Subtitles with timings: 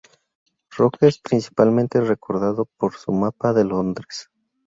[0.71, 4.31] Rocque es principalmente recordado por su mapa de Londres.